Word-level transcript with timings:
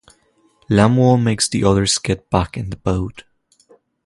Lemuel 0.67 1.17
makes 1.17 1.47
the 1.47 1.63
others 1.63 1.99
get 1.99 2.27
back 2.31 2.57
in 2.57 2.71
the 2.71 2.75
boat. 2.75 3.23